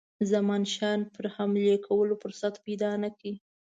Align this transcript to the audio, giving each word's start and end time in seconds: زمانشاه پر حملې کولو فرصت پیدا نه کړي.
زمانشاه 0.31 1.01
پر 1.15 1.25
حملې 1.35 1.75
کولو 1.87 2.13
فرصت 2.23 2.53
پیدا 2.65 2.91
نه 3.03 3.09
کړي. 3.17 3.33